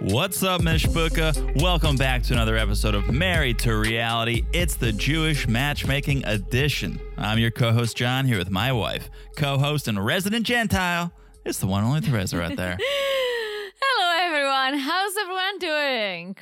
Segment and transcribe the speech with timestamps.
[0.00, 1.62] What's up, Mishpucha?
[1.62, 4.42] Welcome back to another episode of Married to Reality.
[4.52, 7.00] It's the Jewish Matchmaking Edition.
[7.16, 11.12] I'm your co host, John, here with my wife, co host, and resident Gentile.
[11.44, 12.78] It's the one and only Teresa right there.
[13.80, 14.80] Hello, everyone.
[14.80, 16.36] How's everyone doing?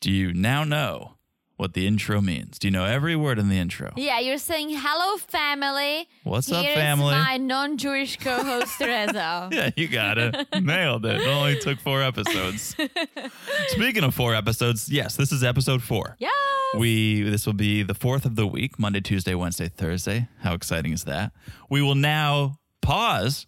[0.00, 1.16] Do you now know
[1.60, 2.58] what the intro means?
[2.58, 3.92] Do you know every word in the intro?
[3.96, 6.08] Yeah, you're saying hello, family.
[6.24, 7.14] What's up, family?
[7.14, 9.48] my non-Jewish co-host Teresa.
[9.52, 10.34] Yeah, you got it.
[10.60, 11.20] Nailed it.
[11.20, 12.74] It only took four episodes.
[13.68, 16.16] Speaking of four episodes, yes, this is episode four.
[16.18, 16.30] Yeah.
[16.78, 20.28] We this will be the fourth of the week, Monday, Tuesday, Wednesday, Thursday.
[20.40, 21.32] How exciting is that?
[21.68, 23.46] We will now pause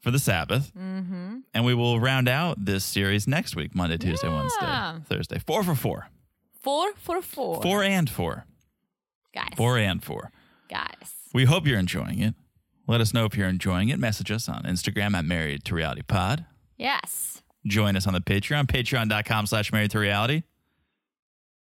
[0.00, 1.38] for the Sabbath, Mm-hmm.
[1.54, 4.38] and we will round out this series next week, Monday, Tuesday, Yeah.
[4.38, 5.38] Wednesday, Thursday.
[5.44, 6.08] Four for four.
[6.60, 7.62] Four for four.
[7.62, 8.44] Four and four.
[9.34, 9.48] guys.
[9.56, 10.30] Four and four.
[10.68, 11.14] guys.
[11.32, 12.34] We hope you're enjoying it.
[12.86, 13.98] Let us know if you're enjoying it.
[13.98, 16.46] Message us on Instagram at Married to Reality Pod.
[16.76, 17.42] Yes.
[17.66, 20.42] Join us on the Patreon, patreon.com slash married to reality.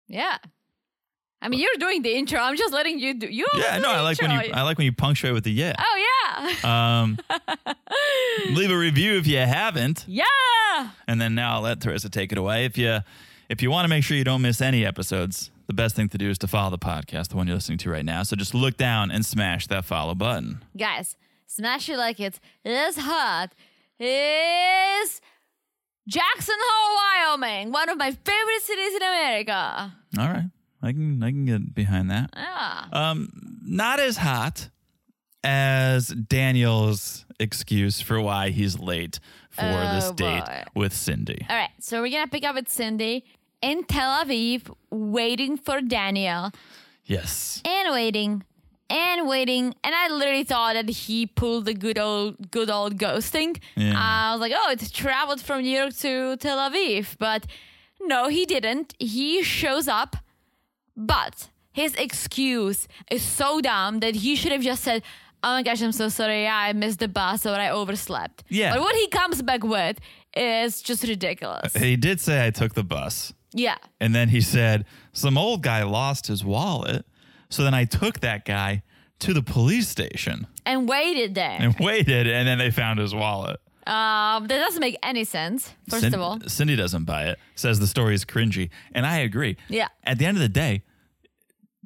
[0.08, 0.38] Yeah.
[1.42, 2.40] I mean, you're doing the intro.
[2.40, 3.28] I'm just letting you do.
[3.28, 3.48] You.
[3.56, 4.52] Yeah, no, I like when you.
[4.54, 5.74] I like when you punctuate with the yeah.
[5.78, 6.06] Oh
[6.64, 7.02] yeah.
[7.02, 7.20] Um,
[8.56, 10.24] leave a review if you haven't, yeah.
[11.08, 12.66] and then now I'll let Teresa take it away.
[12.66, 13.00] If you
[13.50, 16.18] if you want to make sure you don't miss any episodes, the best thing to
[16.18, 18.24] do is to follow the podcast, the one you're listening to right now.
[18.24, 20.64] So just look down and smash that follow button.
[20.78, 21.16] Guys,
[21.48, 23.54] smash it like it is hot.
[24.00, 25.22] Is
[26.08, 29.96] Jackson Hole, Wyoming, one of my favorite cities in America.
[30.20, 30.50] All right,
[30.82, 32.30] I can I can get behind that.
[32.36, 32.86] Yeah.
[32.92, 33.30] Um,
[33.64, 34.70] not as hot
[35.46, 39.20] as Daniel's excuse for why he's late
[39.50, 40.64] for oh, this Oh, date boy.
[40.76, 41.46] with Cindy.
[41.50, 43.24] All right, so we're gonna pick up with Cindy
[43.62, 46.52] in Tel Aviv, waiting for Daniel,
[47.06, 47.62] Yes.
[47.66, 48.44] and waiting,
[48.90, 53.58] and waiting, and I literally thought that he pulled the good old, good old ghosting.
[53.76, 53.94] Yeah.
[53.96, 57.46] I was like, oh, it traveled from New York to Tel Aviv, but
[58.02, 58.94] no, he didn't.
[59.00, 60.18] He shows up,
[60.96, 65.02] but his excuse is so dumb that he should have just said.
[65.44, 66.48] Oh my gosh, I'm so sorry.
[66.48, 68.44] I missed the bus or I overslept.
[68.50, 68.74] Yeah.
[68.74, 70.00] But what he comes back with
[70.36, 71.74] is just ridiculous.
[71.74, 73.34] He did say I took the bus.
[73.54, 73.78] Yeah.
[74.02, 77.06] And then he said, Some old guy lost his wallet.
[77.50, 78.84] So then I took that guy
[79.20, 81.56] to the police station And waited there.
[81.60, 83.60] and waited, and then they found his wallet.
[83.88, 86.40] Um, that doesn't make any sense, first Cin- of all.
[86.48, 88.72] Cindy doesn't buy it, says the story is cringy.
[88.94, 89.58] And I agree.
[89.70, 89.88] Yeah.
[90.04, 90.82] At the end of the day,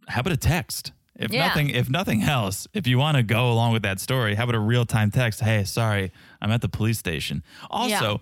[0.08, 0.94] how about a text?
[1.20, 1.48] If Yeah.
[1.48, 4.56] nothing, if nothing else, if you want to go along with that story, how about
[4.56, 5.42] a real time text?
[5.42, 7.44] Hey, sorry, I'm at the police station.
[7.70, 8.22] Also,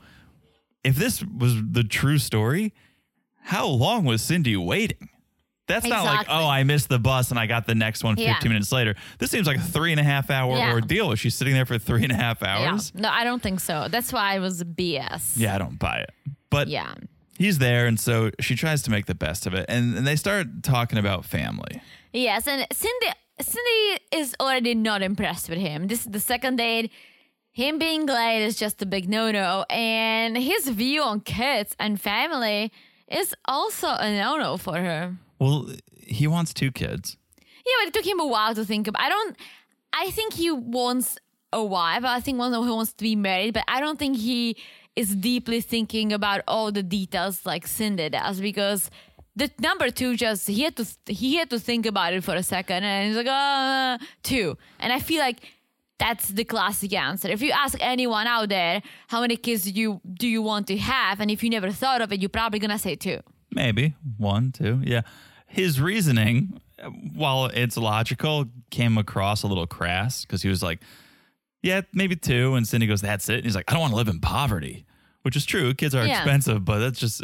[0.84, 2.74] if this was the true story,
[3.44, 5.10] how long was Cindy waiting?
[5.68, 8.26] That's not like, oh, I missed the bus and I got the next one 15
[8.42, 8.48] Yeah.
[8.48, 8.96] minutes later.
[9.20, 10.72] This seems like a three and a half hour Yeah.
[10.72, 11.14] ordeal.
[11.16, 12.72] She's sitting there for three and a half Yeah.
[12.72, 12.94] hours.
[12.96, 13.88] No, I don't think so.
[13.90, 15.34] That's why it was BS.
[15.36, 16.12] Yeah, I don't buy it.
[16.50, 16.94] But Yeah.
[17.38, 19.66] he's there, and so she tries to make the best of it.
[19.68, 21.82] And, and they start talking about family.
[22.18, 25.86] Yes, and Cindy Cindy is already not impressed with him.
[25.86, 26.92] This is the second date.
[27.52, 32.72] Him being late is just a big no-no, and his view on kids and family
[33.08, 35.16] is also a no-no for her.
[35.38, 37.18] Well, he wants two kids.
[37.38, 39.04] Yeah, but it took him a while to think about.
[39.04, 39.36] I don't.
[39.94, 41.20] I think he wants
[41.54, 42.04] a wife.
[42.04, 44.58] I think one he wants to be married, but I don't think he
[44.96, 48.90] is deeply thinking about all the details like Cindy does because
[49.38, 52.44] the number two just he had to he had to think about it for a
[52.44, 55.40] second and he's like uh two and I feel like
[56.00, 57.28] that's the classic answer.
[57.30, 60.78] If you ask anyone out there how many kids do you do you want to
[60.78, 63.20] have, and if you never thought of it, you're probably gonna say two.
[63.52, 64.82] Maybe one, two.
[64.84, 65.02] Yeah.
[65.48, 66.60] His reasoning,
[67.16, 70.80] while it's logical, came across a little crass because he was like,
[71.64, 72.56] yeah, maybe two.
[72.56, 73.36] And Cindy goes, that's it.
[73.38, 74.86] And he's like, I don't want to live in poverty,
[75.24, 75.74] which is true.
[75.74, 76.18] Kids are Yeah.
[76.18, 77.24] expensive, but that's just,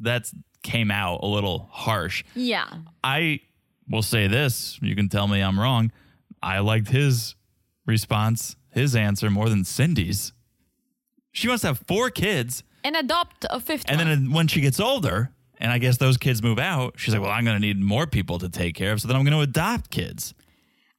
[0.00, 0.32] that's
[0.66, 2.24] came out a little harsh.
[2.34, 2.66] Yeah.
[3.02, 3.40] I
[3.88, 4.78] will say this.
[4.82, 5.92] You can tell me I'm wrong.
[6.42, 7.34] I liked his
[7.86, 10.32] response, his answer more than Cindy's.
[11.32, 12.62] She wants to have four kids.
[12.82, 14.06] And adopt a fifth And one.
[14.08, 16.94] then when she gets older And I guess those kids move out.
[16.98, 19.00] She's like, well, I'm going to need more people to take care of.
[19.00, 20.34] So then I'm going to adopt kids.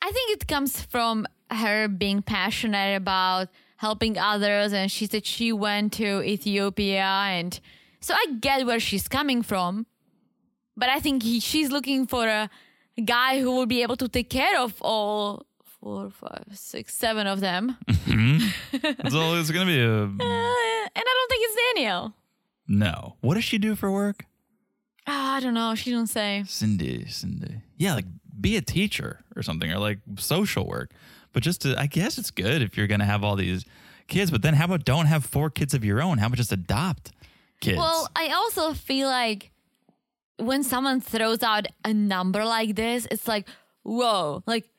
[0.02, 4.74] I think it comes from her being passionate about helping others.
[4.74, 7.04] And she said she went to Ethiopia.
[7.06, 7.60] And
[8.08, 9.86] so I get where she's coming from.
[10.78, 12.50] But I think he, she's looking for a
[13.04, 15.46] guy who will be able to take care of all
[15.82, 17.76] four, five, six, seven of them.
[17.92, 20.08] so it's going to be a.
[20.28, 22.14] Uh, and I don't think it's Daniel.
[22.68, 23.16] No.
[23.20, 24.26] What does she do for work?
[25.06, 25.76] Oh, I don't know.
[25.76, 26.46] She don't say.
[26.48, 27.62] Cindy, Cindy.
[27.76, 28.06] Yeah, like
[28.40, 30.92] be a teacher or something, or like social work.
[31.34, 33.66] But just to, I guess it's good if you're going to have all these
[34.08, 34.32] kids.
[34.32, 36.20] But then how about don't have four kids of your own?
[36.20, 37.12] How about just adopt
[37.60, 37.78] kids?
[37.78, 39.52] Well, I also feel like
[40.38, 43.48] when someone throws out a number like this, it's like,
[43.84, 44.70] whoa, like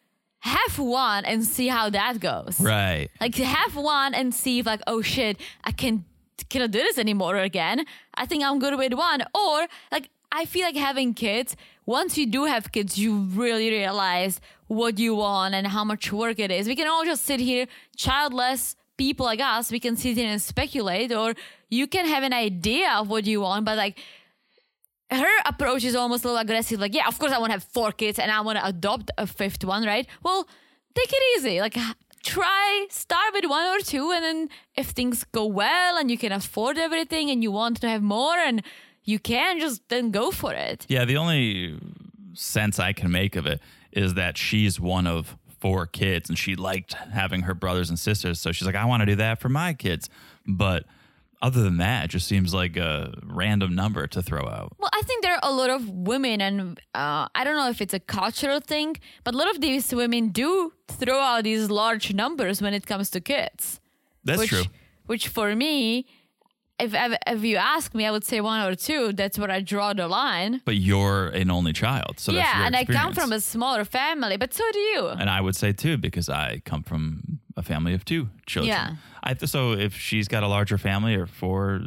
[0.41, 2.61] have one and see how that goes.
[2.61, 3.09] right.
[3.21, 6.05] Like have one and see if like, oh shit, I can
[6.49, 7.85] cannot do this anymore again.
[8.15, 9.23] I think I'm good with one.
[9.35, 14.41] Or like I feel like having kids, once you do have kids, you really realize
[14.69, 16.69] what you want and how much work it is.
[16.69, 17.67] We can all just sit here,
[17.97, 21.35] childless people like us, we can sit here and speculate, or
[21.69, 23.99] you can have an idea of what you want, but like
[25.11, 26.81] her approach is almost a little aggressive.
[26.81, 29.11] Like, yeah, of course I want to have four kids and I want to adopt
[29.19, 30.07] a fifth one, right?
[30.23, 30.47] Well,
[30.95, 31.61] take it easy.
[31.61, 31.77] Like,
[32.23, 36.33] try start with one or two, and then if things go well and you can
[36.33, 38.63] afford everything and you want to have more and
[39.05, 40.85] you can just then go for it.
[40.89, 41.79] Yeah, the only
[42.35, 43.61] sense I can make of it
[43.93, 48.41] is that she's one of four kids and she liked having her brothers and sisters.
[48.41, 50.11] So she's like, I want to do that for my kids.
[50.47, 50.85] But
[51.41, 54.75] other than that, it just seems like a random number to throw out.
[54.79, 57.81] Well, I think there are a lot of women, and uh, I don't know if
[57.81, 62.13] it's a cultural thing, but a lot of these women do throw out these large
[62.13, 63.81] numbers when it comes to kids.
[64.25, 64.65] That's which, true.
[65.07, 66.07] Which for me,
[66.81, 66.95] if,
[67.27, 69.13] if you ask me, I would say one or two.
[69.13, 70.63] That's where I draw the line.
[70.65, 72.21] But you're an only child.
[72.21, 75.09] So yeah, and I come from a smaller family, but so do you.
[75.09, 78.69] And I would say too, because I come from a family of two children.
[78.69, 78.97] Yeah.
[79.23, 81.81] I, so if she's got a larger family or four,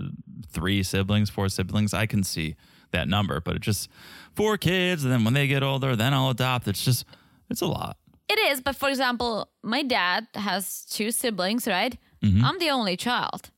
[0.50, 2.56] three siblings, four siblings, I can see
[2.92, 3.40] that number.
[3.40, 3.90] But it just
[4.36, 6.68] four kids, and then when they get older, then I'll adopt.
[6.68, 7.06] It's just,
[7.50, 7.98] it's a lot.
[8.30, 11.98] It is, but for example, my dad has two siblings, right?
[12.24, 12.46] Mm-hmm.
[12.46, 13.50] I'm the only child.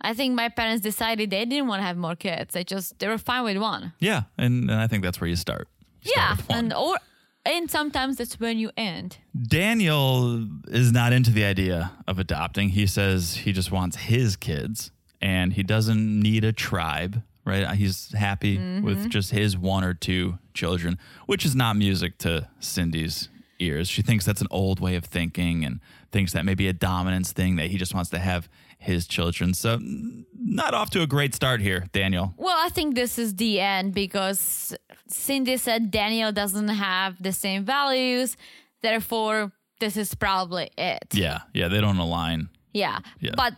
[0.00, 2.52] I think my parents decided they didn't want to have more kids.
[2.54, 3.92] They just they were fine with one.
[4.00, 5.68] Yeah, and, and I think that's where you start.
[6.02, 6.98] You yeah, and or
[7.46, 9.18] and sometimes that's when you end.
[9.64, 12.70] Daniel is not into the idea of adopting.
[12.70, 14.90] He says he just wants his kids
[15.22, 17.70] and he doesn't need a tribe, right?
[17.76, 18.84] He's happy Mm-hmm.
[18.84, 23.88] with just his one or two children, which is not music to Cindy's ears.
[23.88, 25.80] She thinks that's an old way of thinking and
[26.12, 28.48] thinks that may be a dominance thing that he just wants to have
[28.78, 29.54] his children.
[29.54, 32.34] So, not off to a great start here, Daniel.
[32.36, 34.76] Well, I think this is the end because
[35.08, 38.36] Cindy said Daniel doesn't have the same values.
[38.82, 41.06] Therefore, this is probably it.
[41.12, 42.48] Yeah, yeah, they don't align.
[42.72, 42.98] Yeah.
[43.20, 43.32] Yeah.
[43.36, 43.54] But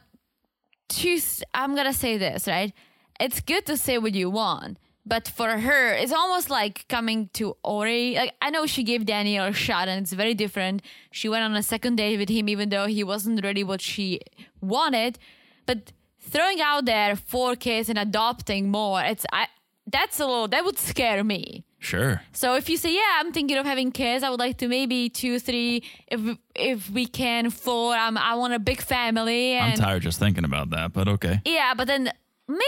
[0.88, 1.20] to,
[1.54, 2.72] I'm going to say this, right?
[3.18, 4.78] It's good to say what you want.
[5.08, 8.16] But for her, it's almost like coming to Ori.
[8.16, 10.82] Like I know she gave Daniel a shot, and it's very different.
[11.12, 14.20] She went on a second date with him, even though he wasn't really what she
[14.60, 15.18] wanted.
[15.64, 19.46] But throwing out there four kids and adopting more, it's I.
[19.86, 20.48] That's a little.
[20.48, 21.64] That would scare me.
[21.78, 22.22] Sure.
[22.32, 25.08] So if you say, yeah, I'm thinking of having kids, I would like to maybe
[25.08, 26.20] two, three, if
[26.56, 27.94] if we can, four.
[27.94, 29.52] I'm, I want a big family.
[29.52, 31.40] And I'm tired just thinking about that, but okay.
[31.44, 32.10] yeah, but then
[32.48, 32.60] maybe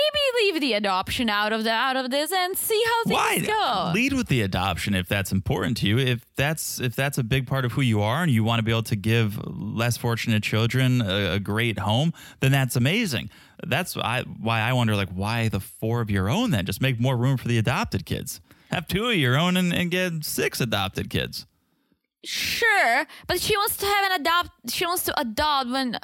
[0.42, 3.92] leave the adoption out of the out of this and see how things Why go.
[3.94, 5.98] lead with the adoption if that's important to you?
[5.98, 8.62] If that's if that's a big part of who you are, and you want to
[8.64, 13.30] be able to give less fortunate children a, a great home, then that's amazing.
[13.66, 16.50] That's I, why I wonder, like, why the four of your own?
[16.52, 18.40] Then just make more room for the adopted kids.
[18.70, 21.46] Have two of your own and, and get six adopted kids.
[22.24, 24.70] Sure, but she wants to have an adopt.
[24.70, 25.98] She wants to adopt when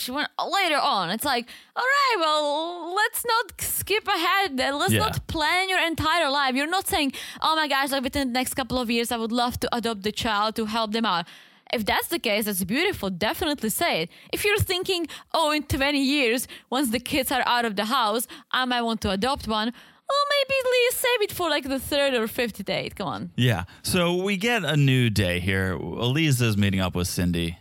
[0.00, 0.28] she went
[0.58, 1.10] later on.
[1.10, 4.56] It's like, all right, well, let's not skip ahead.
[4.56, 4.78] Then.
[4.78, 5.00] Let's Yeah.
[5.06, 6.54] not plan your entire life.
[6.54, 9.32] You're not saying, oh my gosh, like within the next couple of years, I would
[9.32, 11.26] love to adopt the child to help them out.
[11.72, 13.10] If that's the case, that's beautiful.
[13.10, 14.10] Definitely say it.
[14.32, 18.26] If you're thinking, oh, in 20 years, once the kids are out of the house,
[18.50, 19.72] I might want to adopt one.
[20.10, 20.54] Well, maybe
[20.92, 22.96] save it for like the third or fifth date.
[22.96, 23.30] Come on.
[23.36, 23.62] Yeah.
[23.82, 25.78] So we get a new day here.
[25.78, 27.58] Aleeza's meeting up with Cindy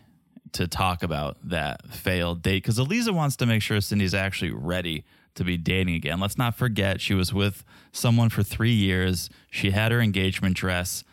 [0.53, 5.05] to talk about that failed date because Aleeza wants to make sure Cindy's actually ready
[5.35, 6.19] to be dating again.
[6.19, 9.29] Let's not forget she was with someone for three years.
[9.49, 11.03] She had her engagement dress,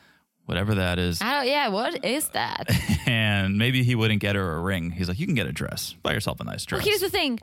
[0.47, 2.67] whatever that is, I don't, yeah, what is that?
[3.07, 4.91] and maybe he wouldn't get her a ring.
[4.91, 5.95] He's like, "You can get a dress.
[6.03, 7.39] Buy yourself a nice dress." Well, here's the thing.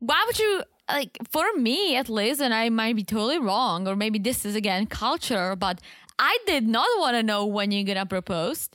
[0.00, 3.96] Why would you like for me at least, and I might be totally wrong, or
[3.96, 5.80] maybe this is again culture, but
[6.18, 8.68] I did not want to know when you're gonna propose.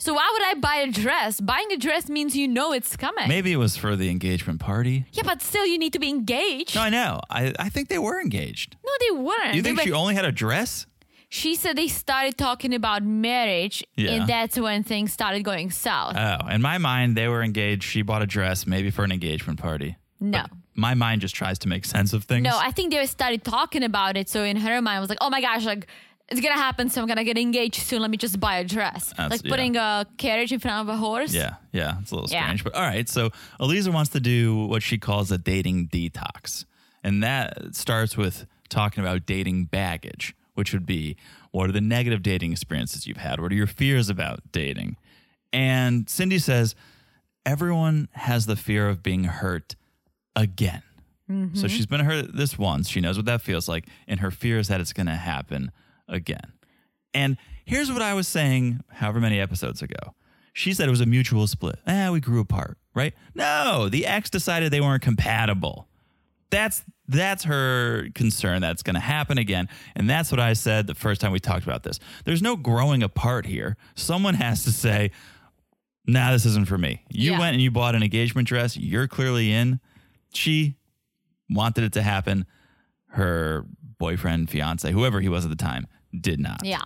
[0.00, 1.40] So why would I buy a dress?
[1.40, 3.26] Buying a dress means you know it's coming.
[3.28, 5.06] Maybe it was for the engagement party.
[5.12, 6.76] Yeah, but still you need to be engaged.
[6.76, 7.20] No, I know.
[7.28, 8.76] I, I think they were engaged.
[8.86, 9.54] No, they weren't.
[9.56, 10.86] You They think were- she only had a dress?
[11.30, 14.12] she said they started talking about marriage, Yeah.
[14.12, 16.16] and that's when things started going south.
[16.16, 17.82] Oh, in my mind, they were engaged.
[17.82, 19.96] She bought a dress, maybe for an engagement party.
[20.20, 20.44] no.
[20.74, 22.44] My mind just tries to make sense of things.
[22.44, 24.28] No, I think they started talking about it.
[24.28, 25.88] So in her mind, it was like, oh my gosh, like
[26.28, 26.90] it's gonna happen.
[26.90, 28.02] So I'm gonna get engaged soon.
[28.02, 29.12] Let me just buy a dress.
[29.16, 29.50] That's- like yeah.
[29.50, 31.32] putting a carriage in front of a horse.
[31.32, 32.44] Yeah, yeah, it's a little Yeah.
[32.44, 32.64] strange.
[32.64, 33.30] But all right, so
[33.60, 36.64] Aleeza wants to do what she calls a dating detox.
[37.02, 41.16] And that starts with talking about dating baggage, which would be
[41.50, 43.40] what are the negative dating experiences you've had?
[43.40, 44.96] What are your fears about dating?
[45.52, 46.74] And Cindy says
[47.46, 49.76] everyone has the fear of being hurt
[50.36, 50.82] again.
[51.28, 51.66] So mm-hmm.
[51.66, 52.88] she's been hurt this once.
[52.88, 53.86] She knows what that feels like.
[54.06, 55.70] And her fear is that it's to happen
[56.08, 56.52] again.
[57.14, 60.14] And here's what I was saying however many episodes ago.
[60.52, 61.78] She said it was a mutual split.
[61.86, 63.14] Ah, we grew apart, right?
[63.34, 65.88] No, the ex decided they weren't compatible.
[66.50, 69.68] That's that's her concern that's going to happen again.
[69.94, 71.98] And that's what I said the first time we talked about this.
[72.24, 73.76] There's no growing apart here.
[73.94, 75.10] Someone has to say,
[76.06, 77.38] "Nah, this isn't for me." You Yeah.
[77.38, 78.76] went and you bought an engagement dress.
[78.76, 79.80] You're clearly in.
[80.34, 80.76] She
[81.48, 82.44] wanted it to happen.
[83.12, 83.64] Her
[83.98, 85.86] boyfriend, fiance, whoever he was at the time,
[86.18, 86.64] did not.
[86.64, 86.82] Yeah.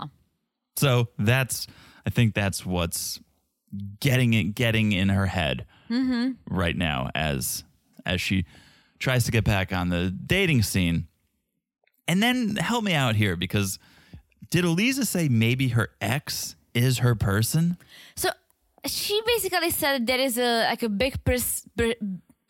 [0.77, 1.67] So that's
[2.07, 3.21] I think that's what's
[4.01, 6.33] getting it getting in her head mm-hmm.
[6.47, 7.65] right now as
[8.05, 8.45] as she
[8.99, 11.07] tries to get back on the dating scene.
[12.09, 13.79] And then help me out here because
[14.51, 17.77] did Aleeza say maybe her ex is her person?
[18.17, 18.31] So
[18.87, 21.95] she basically said there is a like a big pers- per-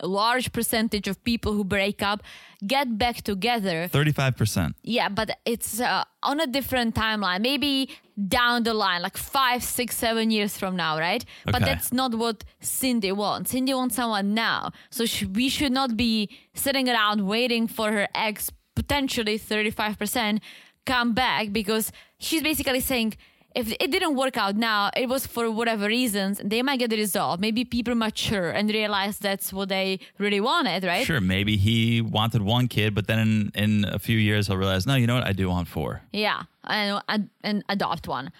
[0.02, 2.22] a large percentage of people who break up
[2.66, 3.88] get back together.
[3.88, 4.74] 35%.
[4.82, 7.40] Yeah, but it's uh, on a different timeline.
[7.40, 7.90] Maybe
[8.28, 11.24] down the line, like five, six, seven years from now, right?
[11.46, 11.52] Okay.
[11.52, 13.50] But that's not what Cindy wants.
[13.52, 14.70] Cindy wants someone now.
[14.90, 20.40] So sh- we should not be sitting around waiting for her ex, potentially 35%,
[20.84, 23.14] come back because she's basically saying,
[23.54, 26.96] if it didn't work out now, it was for whatever reasons, they might get the
[26.96, 27.40] result.
[27.40, 31.06] Maybe people mature and realize that's what they really wanted, right?
[31.06, 34.86] Sure, maybe he wanted one kid, but then in, in a few years he'll realize,
[34.86, 35.26] no, you know what?
[35.26, 36.02] I do want four.
[36.12, 37.02] Yeah, and
[37.42, 38.32] and, adopt one,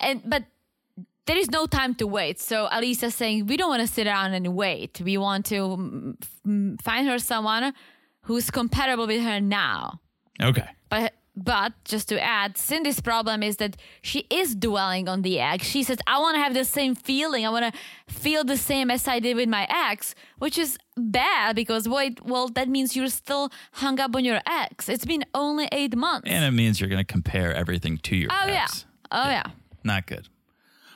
[0.00, 0.44] and but
[1.26, 2.40] there is no time to wait.
[2.40, 5.00] So Aleeza's saying we don't want to sit around and wait.
[5.02, 7.74] We want to mm, mm, find her someone
[8.22, 10.00] who's compatible with her now.
[10.42, 10.68] Okay.
[10.88, 11.14] But
[11.44, 15.66] but just to add, Cindy's problem is that she is dwelling on the ex.
[15.66, 17.46] She says, "I want to have the same feeling.
[17.46, 21.54] I want to feel the same as I did with my ex," which is bad
[21.54, 24.88] because wait, well, that means you're still hung up on your ex.
[24.88, 26.28] It's been only eight months.
[26.28, 28.86] And it means you're going to compare everything to your oh yeah, ex.
[29.12, 29.44] oh yeah.
[29.84, 30.28] Not good.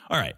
[0.09, 0.35] All right.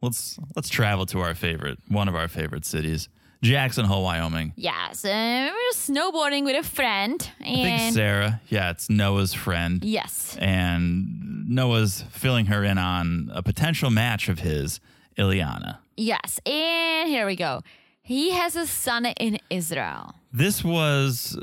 [0.00, 3.08] Let's let's travel to our favorite, one of our favorite cities,
[3.42, 4.52] Jackson Hole, Wyoming.
[4.56, 9.84] Yes, we were snowboarding with a friend, I think Sarah, yeah, it's Noah's friend.
[9.84, 14.78] yes, And Noah's filling her in on a potential match of his,
[15.18, 15.78] Ileana.
[15.96, 17.62] yes, and here we go.
[18.00, 21.36] He has a son in Israel, This was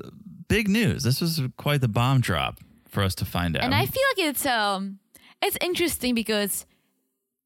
[0.47, 1.03] big news.
[1.03, 3.63] This was quite the bomb drop for us to find out.
[3.63, 4.99] and I feel like it's um,
[5.41, 6.65] it's interesting because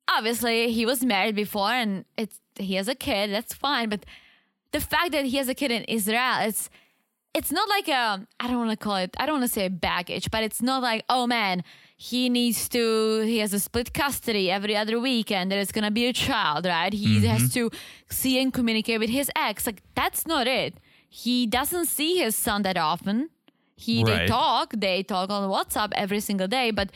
[0.07, 3.31] obviously he was married before, and it's he has a kid.
[3.31, 4.05] That's fine, but
[4.73, 6.69] the fact that he has a kid in Israel, it's
[7.33, 9.67] it's not like a I don't want to call it I don't want to say
[9.69, 11.63] baggage, but it's not like oh man
[11.95, 16.13] he needs to he has a split custody every other weekend there's gonna be a
[16.13, 16.93] child right?
[16.93, 17.69] He has mm-hmm.
[17.69, 17.71] to
[18.09, 19.65] see and communicate with his ex.
[19.65, 20.75] Like that's not it.
[21.07, 23.29] He doesn't see his son that often.
[23.75, 26.91] He they talk they talk on WhatsApp every single day but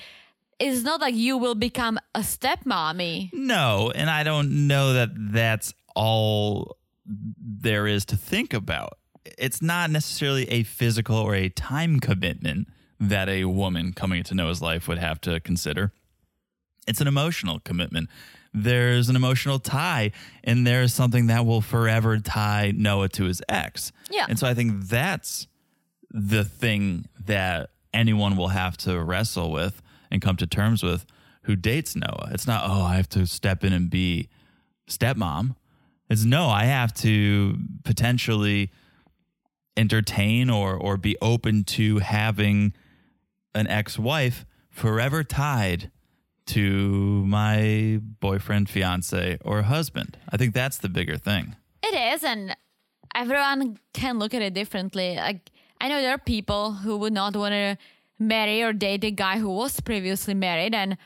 [0.60, 3.32] it's not like you will become a stepmommy.
[3.32, 6.77] No, and I don't know that that's all
[7.08, 8.98] there is to think about.
[9.38, 12.68] It's not necessarily a physical or a time commitment
[13.00, 15.92] that a woman coming into Noah's life would have to consider.
[16.88, 18.10] It's an emotional commitment.
[18.54, 20.12] There's an emotional tie,
[20.44, 23.92] and there's something that will forever tie Noah to his ex.
[24.10, 24.26] Yeah.
[24.28, 25.48] And so I think that's
[26.10, 31.06] the thing that anyone will have to wrestle with and come to terms with
[31.44, 32.30] who dates Noah.
[32.32, 34.30] It's not, oh, I have to step in and be
[34.90, 35.56] stepmom.
[36.10, 38.72] It's no, I have to potentially
[39.76, 42.74] entertain or or be open to having
[43.54, 45.92] an ex-wife forever tied
[46.48, 50.18] to my boyfriend, fiance, or husband.
[50.30, 51.56] I think that's the bigger thing.
[51.84, 52.56] It is, and
[53.14, 55.16] everyone can look at it differently.
[55.18, 57.78] Like I know there are people who would not want to
[58.18, 60.98] marry or date a guy who was previously married, and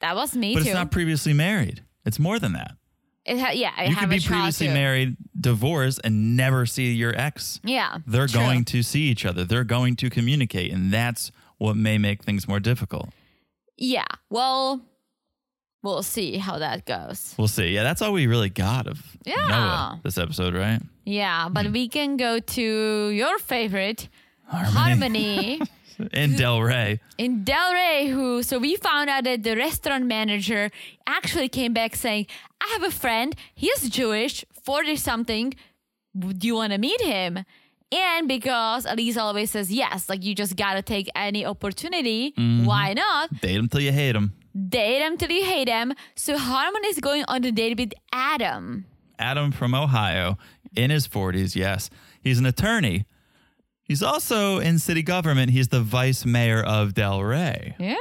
[0.00, 0.68] that was me But too.
[0.68, 1.82] it's not previously married.
[2.04, 2.76] It's more than that.
[3.24, 4.74] It ha- yeah, I You could be previously too.
[4.74, 7.60] married, divorced, and never see your ex.
[7.64, 8.40] Yeah, They're true.
[8.40, 9.44] going to see each other.
[9.44, 13.10] They're going to communicate, and that's what may make things more difficult.
[13.78, 14.80] Yeah, well,
[15.82, 17.34] we'll see how that goes.
[17.38, 17.68] We'll see.
[17.68, 19.34] Yeah, that's all we really got of Yeah.
[19.48, 20.80] Noah this episode, right?
[21.04, 21.72] Yeah, but Hmm.
[21.72, 24.08] we can go to your favorite,
[24.46, 25.60] Harmony.
[26.12, 27.00] In Del Rey.
[27.18, 30.70] in Del Rey, who so we found out that the restaurant manager
[31.06, 32.26] actually came back saying,
[32.60, 33.34] "I have a friend.
[33.54, 35.54] He's Jewish, forty something.
[36.18, 37.44] Do you want to meet him?"
[37.90, 42.32] And because Elise always says yes, like you just gotta take any opportunity.
[42.32, 42.64] Mm-hmm.
[42.64, 43.40] Why not?
[43.40, 44.32] Date him till you hate him.
[44.68, 45.92] Date him till you hate him.
[46.14, 48.86] So Harmon is going on a date with Adam.
[49.18, 50.36] Adam from Ohio,
[50.74, 51.90] in his 40s, yes.
[52.22, 53.04] He's an attorney.
[53.84, 55.50] He's also in city government.
[55.50, 57.74] He's the vice mayor of Del Rey.
[57.78, 57.94] Yeah,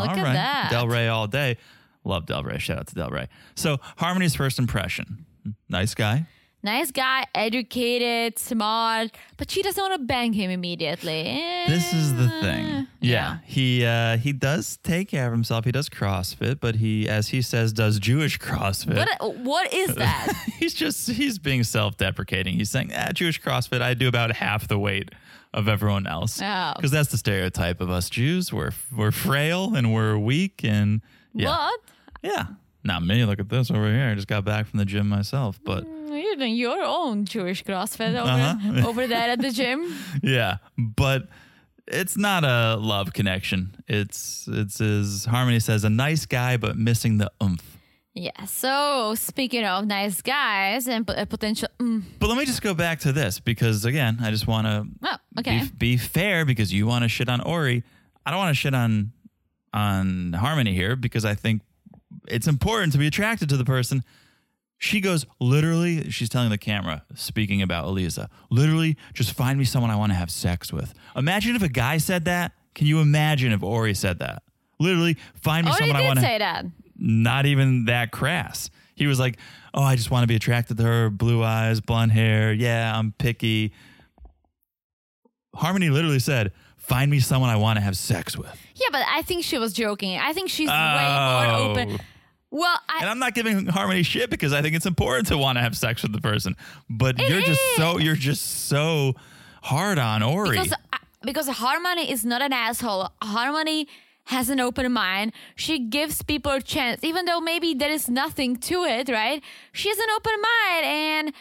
[0.00, 0.32] look All at right.
[0.32, 0.68] that.
[0.70, 1.56] Del Rey all day.
[2.04, 2.58] Love Del Rey.
[2.58, 3.28] Shout out to Del Rey.
[3.54, 5.24] So, Harmony's first impression.
[5.68, 6.26] Nice guy.
[6.64, 11.22] Nice guy, educated, smart, but she doesn't want to bang him immediately.
[11.68, 12.86] This is the Eh, thing.
[13.00, 13.38] Yeah.
[13.44, 15.66] He uh he does take care of himself.
[15.66, 18.96] He does CrossFit, but he as he says does Jewish CrossFit.
[18.96, 20.32] What what is that?
[20.58, 22.54] he's just he's being self-deprecating.
[22.56, 25.10] He's saying, "Ah, Jewish CrossFit, I do about half the weight
[25.52, 26.72] of everyone else." Oh.
[26.76, 28.54] Because that's the stereotype of us Jews.
[28.54, 31.02] We're we're frail and we're weak and
[31.34, 31.48] yeah.
[31.48, 31.80] What?
[32.22, 32.46] Yeah.
[32.84, 33.24] Not me.
[33.24, 34.10] Look at this over here.
[34.10, 38.10] I just got back from the gym myself, but You're doing your own Jewish CrossFit
[38.14, 38.86] over, Uh-huh.
[38.88, 39.94] over there at the gym.
[40.22, 41.28] yeah, but
[41.86, 43.82] it's not a love connection.
[43.88, 47.78] It's it's as Harmony says, a nice guy but missing the oomph.
[48.14, 48.44] Yeah.
[48.44, 53.00] So speaking of nice guys and a potential, mm, But let me just go back
[53.00, 55.62] to this because again, I just want to oh, okay.
[55.76, 57.82] be, be fair because you want to shit on Ori.
[58.24, 59.12] I don't want to shit on
[59.72, 61.62] on Harmony here because I think
[62.28, 64.04] it's important to be attracted to the person.
[64.78, 66.10] She goes literally.
[66.10, 70.16] She's telling the camera, speaking about Aleeza, literally, just find me someone I want to
[70.16, 70.92] have sex with.
[71.16, 72.52] Imagine if a guy said that.
[72.74, 74.42] Can you imagine if Ori said that?
[74.80, 76.66] Literally, find me Oh, he someone I want to say that.
[76.96, 78.68] not even that crass.
[78.96, 79.38] He was like,
[79.72, 82.52] "Oh, I just want to be attracted to her, blue eyes, blonde hair.
[82.52, 83.72] Yeah, I'm picky."
[85.54, 89.22] Harmony literally said, "Find me someone I want to have sex with." Yeah, but I
[89.22, 90.18] think she was joking.
[90.18, 91.46] I think she's way Oh.
[91.46, 92.00] more open.
[92.54, 95.58] Well, And I, I'm not giving Harmony shit because I think it's important to want
[95.58, 96.54] to have sex with the person.
[96.88, 99.14] But you're just so you're just so
[99.62, 100.50] hard on Ori.
[100.50, 100.72] because
[101.22, 103.10] because Harmony is not an asshole.
[103.20, 103.88] Harmony
[104.26, 105.32] has an open mind.
[105.56, 109.08] She gives people a chance, even though maybe there is nothing to it.
[109.08, 109.42] Right?
[109.72, 111.32] She has an open mind, and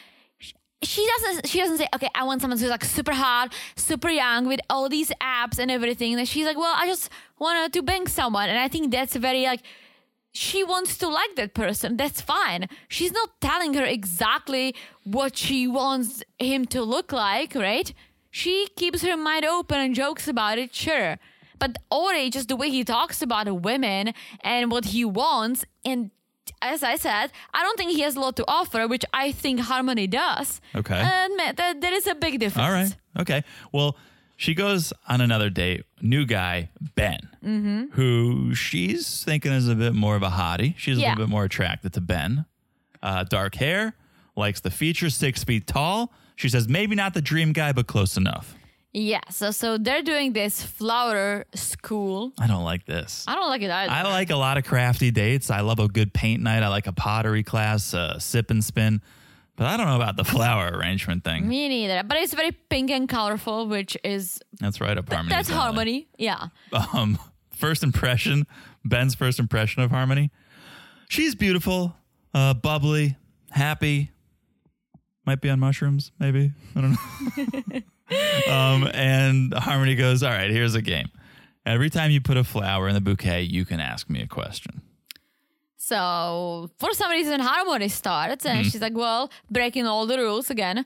[0.82, 1.48] she doesn't.
[1.48, 4.90] She doesn't say, "Okay, I want someone who's like super hot, super young, with all
[4.90, 8.58] these apps and everything." And she's like, "Well, I just wanted to bang someone," and
[8.58, 9.62] I think that's very like
[10.34, 11.96] she wants to like that person.
[11.96, 12.68] That's fine.
[12.90, 17.94] She's not telling her exactly what she wants him to look like, right?
[18.32, 21.20] She keeps her mind open and jokes about it, sure.
[21.60, 26.10] But Ori, just the way he talks about women and what he wants, and
[26.62, 29.60] as I said, I don't think he has a lot to offer, which I think
[29.60, 30.60] Harmony does.
[30.76, 30.96] Okay.
[30.96, 32.68] And that, there is a big difference.
[32.68, 32.96] All right.
[33.20, 33.44] Okay.
[33.72, 33.96] Well,
[34.36, 35.84] she goes on another date.
[36.02, 37.92] New guy, Ben, Mm-hmm.
[37.92, 40.76] who she's thinking is a bit more of a hottie.
[40.78, 42.46] She's a little bit more attracted to Ben.
[43.02, 43.96] Uh, dark hair,
[44.36, 46.14] likes the features, six feet tall.
[46.38, 48.56] She says maybe not the dream guy, but close enough.
[48.96, 52.32] Yeah, so so they're doing this flower school.
[52.40, 53.26] I don't like this.
[53.28, 53.92] I don't like it either.
[53.92, 55.50] I like a lot of crafty dates.
[55.50, 56.62] I love a good paint night.
[56.64, 59.02] I like a pottery class, a sip and spin.
[59.56, 61.48] But I don't know about the flower arrangement thing.
[61.48, 62.02] Me neither.
[62.04, 65.30] But it's very pink and colorful, which is That's right up harmony.
[65.36, 66.08] that's harmony.
[66.18, 66.48] Yeah.
[66.94, 67.20] um,
[67.52, 68.48] first impression,
[68.84, 70.32] Ben's first impression of Harmony.
[71.08, 71.96] She's beautiful,
[72.34, 73.16] uh, bubbly,
[73.52, 74.10] happy.
[75.26, 76.52] Might be on mushrooms, maybe.
[76.76, 78.52] I don't know.
[78.52, 81.10] um, and Harmony goes, All right, here's a game.
[81.66, 84.82] Every time you put a flower in the bouquet, you can ask me a question.
[85.90, 90.86] So for some reason, Harmony starts, and she's like, "Well, breaking all the rules again.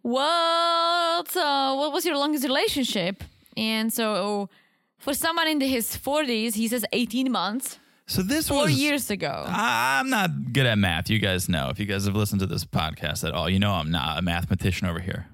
[0.00, 1.36] What?
[1.36, 3.22] Uh, what was your longest relationship?"
[3.58, 4.48] And so,
[4.96, 9.44] for someone in his forties, he says eighteen months, So this four was years ago.
[9.46, 11.10] I- I'm not good at math.
[11.10, 11.68] You guys know.
[11.68, 14.22] If you guys have listened to this podcast at all, you know I'm not a
[14.22, 15.26] mathematician over here.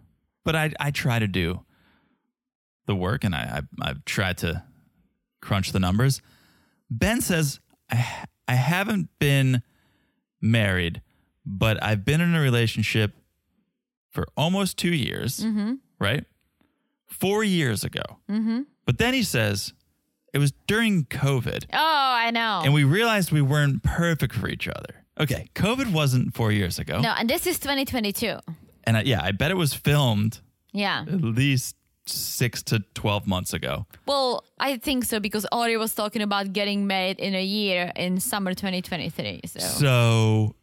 [0.44, 1.64] But I, I try to do
[2.86, 4.64] the work and I, I, I've tried to
[5.40, 6.20] crunch the numbers.
[6.90, 9.62] Ben says, I, I haven't been
[10.40, 11.02] married,
[11.46, 13.14] but I've been in a relationship
[14.10, 15.44] for almost two years,
[15.98, 16.24] right?
[17.06, 18.02] four years ago.
[18.30, 18.62] Mm-hmm.
[18.86, 19.72] But then he says
[20.32, 22.62] it was during COVID, Oh, I know.
[22.64, 25.04] and we realized we weren't perfect for each other.
[25.20, 28.38] Okay, COVID wasn't four years ago, no, and this is 2022.
[28.84, 30.40] and I, yeah, I bet it was filmed
[30.72, 31.02] Yeah.
[31.02, 33.86] at least six to twelve months ago.
[34.06, 38.20] Well, I think so because Ori was talking about getting married in a year in
[38.20, 39.40] summer 2023.
[39.46, 40.54] So, So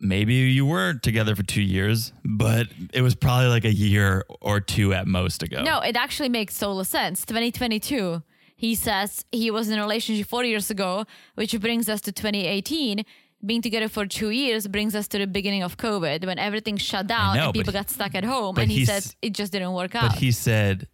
[0.00, 4.60] maybe you were together for two years, but it was probably like a year or
[4.60, 5.62] two at most ago.
[5.62, 7.24] no, it actually makes total sense.
[7.26, 8.22] 2022.
[8.56, 11.04] He says he was in a relationship four years ago,
[11.36, 13.04] which brings us to 2018.
[13.44, 17.06] Being together for two years brings us to the beginning of COVID when everything shut
[17.06, 18.58] down know, and people got stuck at home.
[18.58, 20.10] And he said it just didn't work out.
[20.10, 20.88] but he said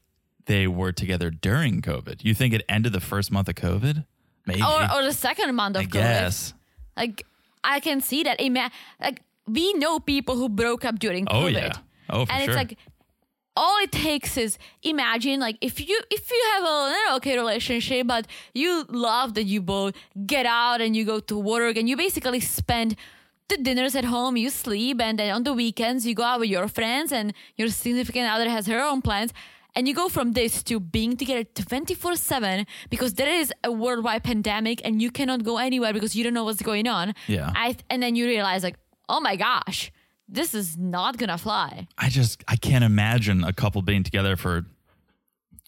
[0.45, 2.23] they were together during COVID.
[2.23, 4.05] You think it ended the first month of COVID?
[4.47, 4.63] Maybe.
[4.63, 5.93] or, or the second month of I COVID.
[5.93, 6.53] guess.
[6.99, 7.25] Like
[7.63, 8.39] I can see that.
[9.01, 11.33] Like we know people who broke up during COVID.
[11.35, 11.53] Oh, COVID.
[11.55, 11.73] yeah.
[12.11, 12.51] Oh, for and sure.
[12.51, 12.79] it's like
[13.57, 18.07] all it takes is imagine like if you if you have a you okay relationship,
[18.07, 19.95] but you love that you both
[20.27, 22.97] get out and you go to work and you basically spend
[23.49, 26.49] the dinners at home, you sleep, and then on the weekends you go out with
[26.49, 29.33] your friends and your significant other has her own plans.
[29.77, 34.23] And you go from this to being together 24 7 because there is a worldwide
[34.23, 37.13] pandemic and you cannot go anywhere because you don't know what's going on.
[37.27, 37.53] Yeah.
[37.57, 38.77] I, and then you realize, like,
[39.09, 39.91] oh my gosh,
[40.29, 41.87] this is not to fly.
[41.99, 44.65] I just I can't imagine a couple being together for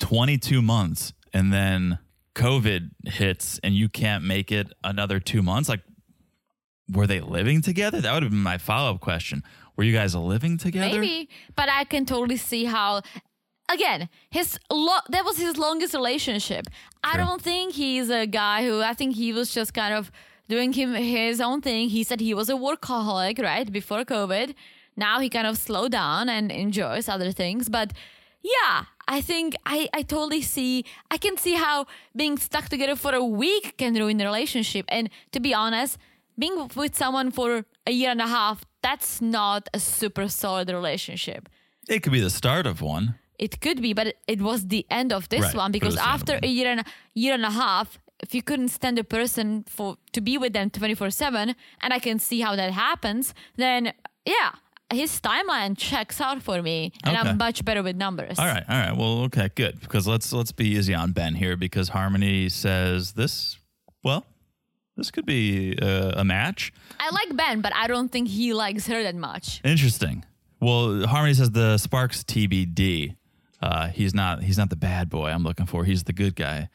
[0.00, 1.98] 22 months and then
[2.34, 5.68] COVID hits and you can't make it another two months.
[5.68, 5.82] Like,
[6.92, 8.00] were they living together?
[8.00, 9.42] That would have been my follow up question.
[9.76, 11.00] Were you guys living together?
[11.00, 13.02] Maybe, but I can totally see how.
[13.68, 16.68] Again, his lo- that was his longest relationship.
[17.02, 18.80] I don't think he's a guy who.
[18.80, 20.12] I think he was just kind of
[20.48, 21.88] doing him his own thing.
[21.88, 24.54] He said he was a workaholic, right before COVID.
[24.96, 27.68] Now he kind of slowed down and enjoys other things.
[27.68, 27.92] But
[28.42, 30.84] yeah, I think I I totally see.
[31.10, 34.84] I can see how being stuck together for a week can ruin the relationship.
[34.88, 35.98] And to be honest,
[36.38, 41.48] being with someone for a year and a half, that's not a super solid relationship.
[41.88, 43.16] It could be the start of one.
[43.38, 46.00] It could be, but it, was the end of this Right, one because was the
[46.00, 48.98] end of after a year and a year and a half, if you couldn't stand
[48.98, 52.56] a person for to be with them twenty four seven, and I can see how
[52.56, 53.92] that happens, then
[54.24, 54.52] yeah,
[54.92, 57.28] his timeline checks out for me, and Okay.
[57.28, 58.38] I'm much better with numbers.
[58.38, 58.96] All right, all right.
[58.96, 59.80] Well, okay, good.
[59.80, 63.58] Because let's let's be easy on Ben here because Harmony says this.
[64.02, 64.24] Well,
[64.96, 66.72] this could be uh, a match.
[67.00, 69.60] I like Ben, but I don't think he likes her that much.
[69.64, 70.24] Interesting.
[70.60, 73.16] Well, Harmony says the Sparks TBD.
[73.60, 75.84] Uh, he's not he's not the bad boy I'm looking for.
[75.84, 76.68] He's the good guy.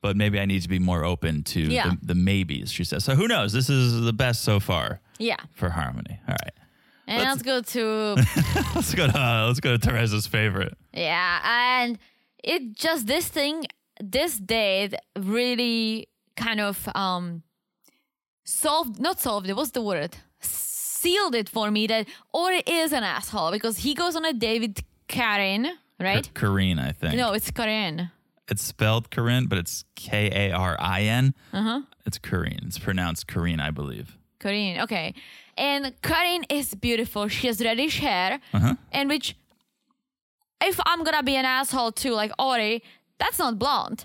[0.00, 1.90] But maybe I need to be more open to Yeah.
[1.90, 2.70] the, the maybes.
[2.70, 3.04] She says.
[3.04, 3.52] So who knows?
[3.52, 6.20] This is the best so far Yeah, for Harmony.
[6.28, 6.54] All right,
[7.06, 8.14] and let's, go to
[8.74, 10.74] let's go to uh, let's go to Teresa's favorite.
[10.92, 11.98] Yeah, and
[12.44, 13.64] it just this thing,
[14.00, 17.42] this date really kind of um
[18.44, 20.16] solved, not solved it, was the word?
[20.40, 24.60] Sealed it for me that Ori is an asshole because he goes on a date
[24.60, 24.76] with
[25.08, 25.66] Karen,
[26.00, 26.24] right?
[26.24, 27.14] K- Karine, I think.
[27.16, 28.10] No, it's Karen.
[28.50, 31.34] It's spelled Corinne, but it's K A R I N.
[31.52, 31.82] Uh-huh.
[32.06, 32.60] It's Karine.
[32.66, 34.16] It's pronounced Karine, I believe.
[34.40, 35.14] Karen, okay.
[35.56, 37.28] And Karen is beautiful.
[37.28, 38.74] She has reddish hair, Uh-huh.
[38.92, 39.36] and which,
[40.62, 42.82] if I'm gonna be an asshole too, like Ori,
[43.18, 44.04] that's not blonde.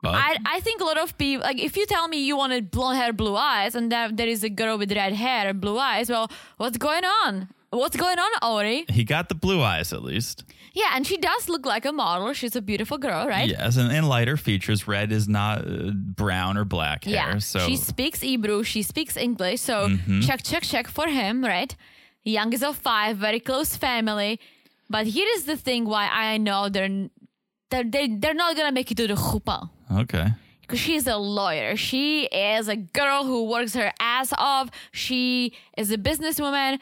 [0.00, 2.70] But I, I think a lot of people like if you tell me you wanted
[2.70, 5.78] blonde hair, blue eyes, and that there is a girl with red hair and blue
[5.78, 7.48] eyes, well, what's going on?
[7.72, 8.84] What's going on, Ori?
[8.88, 10.44] he got the blue eyes at least.
[10.74, 12.32] Yeah, and she does look like a model.
[12.34, 13.48] She's a beautiful girl, right?
[13.48, 14.86] Yes, and, and lighter features.
[14.86, 17.14] Red is not uh, brown or black hair.
[17.14, 17.38] Yeah.
[17.38, 17.68] So Mm-hmm.
[17.68, 18.62] She speaks Hebrew.
[18.62, 19.60] She speaks English.
[19.62, 19.88] So
[20.22, 21.74] check, check, check for him, right?
[22.24, 24.38] Youngest of five, very close family.
[24.90, 27.08] But here is the thing: why I know they're
[27.70, 29.70] they're they, they're not gonna make it to the chuppah.
[30.02, 30.28] okay.
[30.60, 31.76] because she's a lawyer.
[31.76, 34.68] She is a girl who works her ass off.
[34.92, 36.78] She is a businesswoman.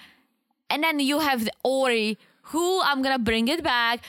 [0.70, 4.00] And then you have the Ori, who I'm gonna bring it back,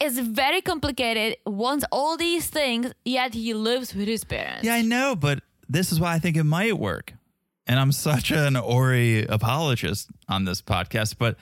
[0.00, 4.64] is very complicated, wants all these things, yet he lives with his parents.
[4.64, 7.14] Yeah, I know, but this is why I think it might work.
[7.66, 11.36] And I'm such an Ori apologist on this podcast, but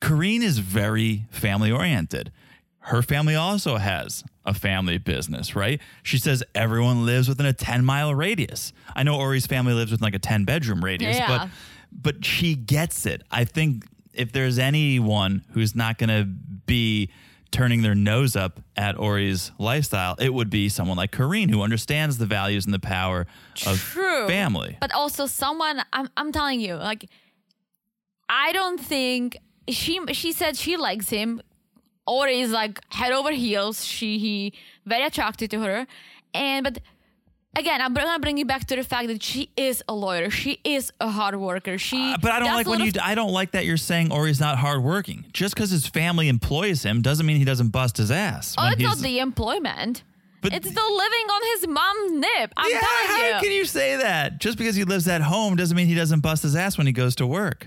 [0.00, 2.32] Kareen is very family oriented.
[2.80, 5.80] Her family also has a family business, right?
[6.02, 8.72] She says everyone lives within a 10 mile radius.
[8.94, 11.26] I know Ori's family lives within like a 10 bedroom radius, Yeah.
[11.26, 11.48] but
[12.00, 13.22] but she gets it.
[13.30, 17.10] I think if there's anyone who's not going to be
[17.50, 22.18] turning their nose up at Ori's lifestyle, it would be someone like Kareen who understands
[22.18, 23.26] the values and the power
[23.66, 24.26] of True.
[24.26, 24.76] family.
[24.80, 27.08] But also someone I'm I'm telling you, like
[28.28, 31.40] I don't think she she said she likes him.
[32.06, 33.84] Ori is like head over heels.
[33.84, 34.52] She he
[34.84, 35.86] very attracted to her,
[36.34, 36.78] and but
[37.56, 40.30] again, I'm gonna bring you back to the fact that she is a lawyer.
[40.30, 41.78] She is a hard worker.
[41.78, 42.12] She.
[42.12, 42.92] Uh, but I don't like when you.
[43.02, 45.24] I don't like that you're saying Ori's not hardworking.
[45.32, 48.54] Just because his family employs him doesn't mean he doesn't bust his ass.
[48.58, 50.04] Oh, it's not the employment.
[50.42, 52.52] But- it's the living on his mom's nip.
[52.56, 53.32] I'm yeah, telling you.
[53.32, 54.38] how can you say that?
[54.38, 56.92] Just because he lives at home doesn't mean he doesn't bust his ass when he
[56.92, 57.66] goes to work.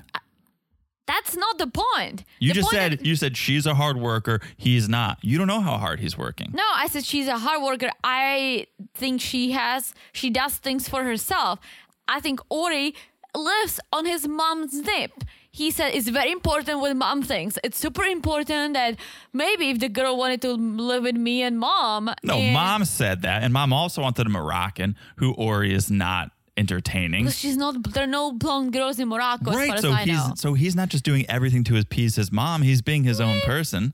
[1.14, 2.18] That's not the point.
[2.40, 4.40] You The just point said that- you said she's a hard worker.
[4.66, 5.18] He's not.
[5.30, 6.50] You don't know how hard he's working.
[6.54, 7.90] No, I said she's a hard worker.
[8.04, 11.60] I think she has she does things for herself.
[12.08, 12.94] I think Ori
[13.36, 15.14] lives on his mom's nip.
[15.52, 17.58] He said it's very important what mom thinks.
[17.64, 18.92] It's super important that
[19.34, 22.04] maybe if the girl wanted to live with me and mom.
[22.24, 26.26] No, and- mom said that, and mom also wanted a Moroccan who Ori is not
[26.60, 27.24] entertaining.
[27.24, 27.72] Because she's not.
[27.94, 30.34] There are no blonde girls in Morocco, as far Right, as so I he's know.
[30.36, 32.62] so he's not just doing everything to appease his mom.
[32.62, 33.94] He's being his own person.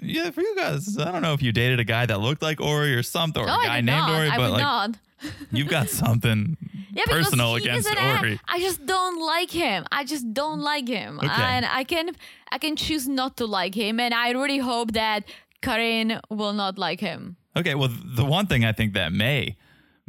[0.00, 2.60] Yeah, for you guys, I don't know if you dated a guy that looked like
[2.60, 4.10] Ori or something, or no, a guy named not.
[4.18, 4.90] Ori, but like not.
[5.50, 6.56] you've got something
[6.92, 8.38] Yeah, personal against Ori.
[8.46, 9.84] I just don't like him.
[9.90, 11.28] I just don't like him, Okay.
[11.54, 12.14] and I can
[12.52, 15.24] I can choose not to like him, and I really hope that
[15.62, 17.36] Karin will not like him.
[17.56, 19.56] Okay, well, the one thing I think that may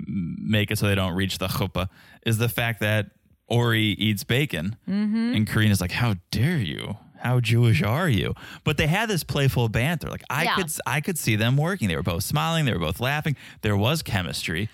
[0.07, 1.87] make it so they don't reach the chuppah
[2.25, 3.07] is the fact that
[3.47, 5.33] Ori eats bacon, Mm-hmm.
[5.35, 6.97] and Karina's like, "How dare you?
[7.19, 10.09] How Jewish are you?" But they had this playful banter.
[10.09, 10.55] Like I Yeah.
[10.55, 11.87] could, I could see them working.
[11.87, 12.65] They were both smiling.
[12.65, 13.35] They were both laughing.
[13.61, 14.69] There was chemistry.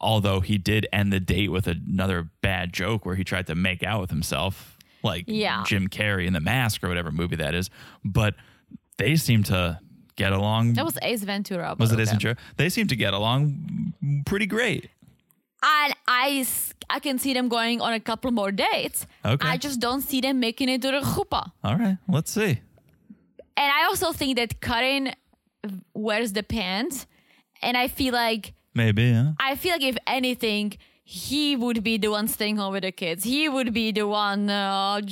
[0.00, 3.82] Although he did end the date with another bad joke where he tried to make
[3.84, 5.62] out with himself, like Yeah.
[5.64, 7.70] Jim Carrey in The Mask or whatever movie that is.
[8.04, 8.34] But
[8.98, 9.78] they seem to
[10.16, 11.74] get along That was Ace Ventura.
[11.78, 12.12] was it Ace okay.
[12.12, 12.36] Ventura?
[12.56, 13.94] They seem to get along
[14.26, 14.90] pretty great.
[15.64, 16.44] And I,
[16.90, 19.06] I can see them going on a couple more dates.
[19.24, 19.48] Okay.
[19.48, 21.52] I just don't see them making it to the chuppah.
[21.62, 22.60] All right, let's see.
[23.56, 25.14] And I also think that Karin
[25.94, 27.06] wears the pants,
[27.62, 29.32] and I feel like Maybe, huh?
[29.38, 33.22] I feel like if anything, he would be the one staying home with the kids.
[33.22, 35.02] He would be the one uh,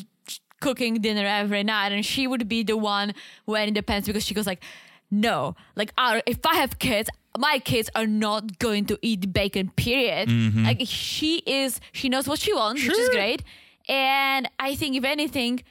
[0.60, 3.12] cooking dinner every night, and she would be the one
[3.46, 4.62] wearing the pants because she goes like,
[5.10, 5.92] "No, like
[6.26, 10.28] if I have kids." My kids are not going to eat bacon, period.
[10.28, 10.64] Mm-hmm.
[10.64, 13.44] Like she is, she knows what she wants, which is great.
[13.88, 15.62] And I think if anything,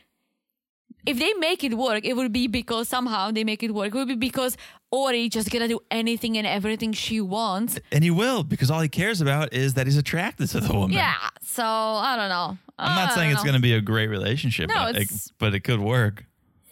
[1.06, 3.88] if they make it work, it would be because somehow they make it work.
[3.94, 4.56] It would be because
[4.90, 7.78] Ori just gonna do anything and everything she wants.
[7.92, 10.96] And he will because all he cares about is that he's attracted to the woman.
[10.96, 11.16] Yeah.
[11.42, 12.58] So I don't know.
[12.80, 15.60] I'm not saying it's going to be a great relationship, No, but, it, but it
[15.66, 16.24] could work.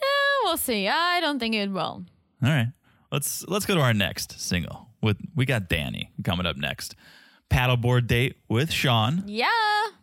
[0.01, 0.87] Yeah, we'll see.
[0.87, 2.05] I don't think it will.
[2.43, 2.71] All right,
[3.11, 4.87] let's let's go to our next single.
[5.01, 6.95] With we got Dani coming up next.
[7.49, 9.23] Paddleboard date with Shawn.
[9.25, 9.47] Yeah.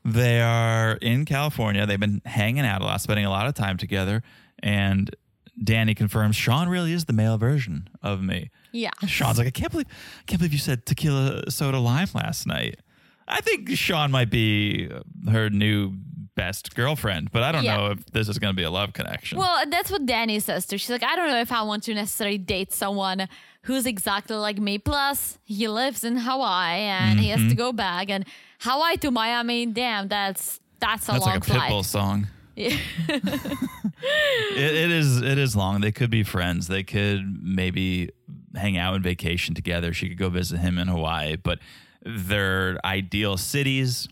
[0.04, 1.84] They are in California.
[1.86, 4.22] They've been hanging out a lot, spending a lot of time together.
[4.62, 5.14] And
[5.62, 8.50] Dani confirms Shawn really is the male version of me.
[8.72, 8.90] Yeah.
[9.06, 12.80] Shawn's like, I can't believe, I can't believe you said tequila soda lime last night.
[13.28, 14.90] I think Shawn might be
[15.30, 15.94] her new
[16.34, 17.76] best girlfriend, but I don't Yeah.
[17.76, 19.38] know if this is going to be a love connection.
[19.38, 20.78] Well, that's what Dani says too.
[20.78, 23.28] She's like, I don't know if I want to necessarily date someone
[23.62, 24.78] who's exactly like me.
[24.78, 27.48] Plus, he lives in Hawaii and he has Mm-hmm.
[27.50, 28.10] to go back.
[28.10, 28.24] And
[28.60, 31.70] Hawaii to Miami, damn, that's that's a That's long like a flight.
[31.72, 32.26] Pitbull song.
[32.56, 32.76] Yeah.
[33.08, 35.22] It, it is.
[35.22, 35.80] It is long.
[35.80, 36.66] They could be friends.
[36.68, 38.10] They could maybe
[38.54, 39.92] hang out and vacation together.
[39.92, 41.58] She could go visit him in Hawaii, but
[42.04, 44.08] their ideal cities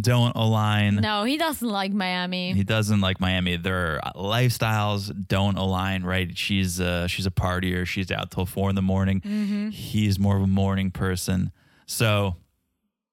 [0.00, 0.96] don't align.
[0.96, 2.52] No, he doesn't like Miami.
[2.52, 3.56] He doesn't like Miami.
[3.56, 6.36] Their lifestyles don't align, right?
[6.36, 7.84] She's uh, she's a partier.
[7.86, 9.20] She's out till four in the morning.
[9.20, 9.70] Mm-hmm.
[9.70, 11.50] He's more of a morning person.
[11.86, 12.36] So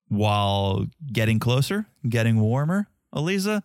[0.07, 3.63] while getting closer, getting warmer, Aleeza,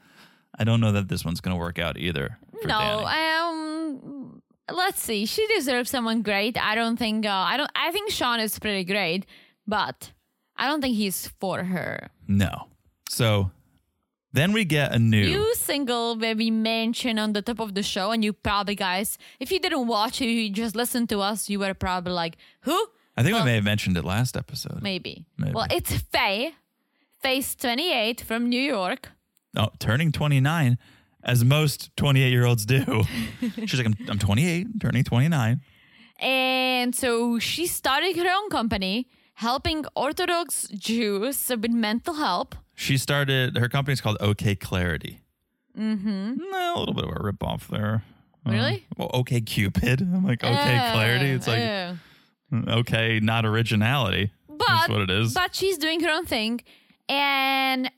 [0.59, 2.39] I don't know that this one's going to work out either.
[2.65, 5.27] No, um, let's see.
[5.27, 6.57] She deserves someone great.
[6.57, 7.27] I don't think.
[7.27, 7.71] Uh, I don't.
[7.75, 9.27] I think Shawn is pretty great,
[9.67, 10.13] but
[10.57, 12.09] I don't think he's for her.
[12.27, 12.69] no.
[13.13, 13.51] So
[14.33, 15.27] then we get a new.
[15.39, 19.19] New single where we mention on the top of the show, and you probably guys,
[19.39, 22.77] if you didn't watch it, you just listened to us, you were probably like, "Who?"
[23.17, 24.83] I think Well, we may have mentioned it last episode.
[24.83, 25.27] Maybe.
[25.37, 25.53] Maybe.
[25.53, 26.55] Well, it's Fay,
[27.21, 29.11] Fay's 28 from New York.
[29.55, 30.79] Oh, turning 29,
[31.23, 33.03] as most 28 year olds do.
[33.67, 35.61] She's like, I'm, I'm 28, turning 29.
[36.19, 42.55] And so she started her own company helping Orthodox Jews with mental help.
[42.75, 45.21] She started, her company's called OK Clarity.
[45.79, 46.41] Mm-hmm.
[46.55, 48.03] a little bit of a ripoff there.
[48.47, 48.87] Uh, Really?
[48.97, 50.01] well, OK Cupid.
[50.15, 50.55] I'm like, OK
[50.93, 51.31] Clarity.
[51.31, 51.95] It's like, Uh,
[52.81, 54.31] okay, not originality.
[54.49, 55.33] but That's what it is.
[55.33, 56.61] but she's doing her own thing,
[57.09, 57.91] and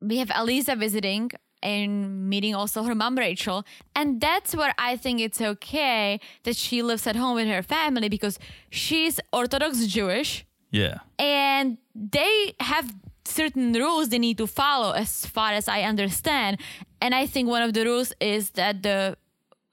[0.00, 1.30] we have Aleeza visiting.
[1.62, 3.64] and meeting also her mom Rachel.
[3.96, 8.08] And that's where I think it's okay that she lives at home with her family
[8.08, 8.38] because
[8.70, 10.98] she's Orthodox Jewish Yeah.
[11.18, 12.94] and they have
[13.26, 16.60] certain rules they need to follow as far as I understand.
[17.00, 19.16] And I think one of the rules is that the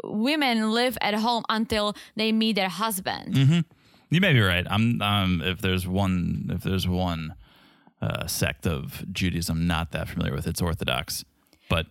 [0.03, 3.35] women live at home until they meet their husband.
[4.09, 4.65] You may be right.
[4.69, 7.35] I'm um if there's one if there's one
[8.01, 11.23] uh, sect of Judaism I'm not that familiar with, it's Orthodox.
[11.69, 11.85] But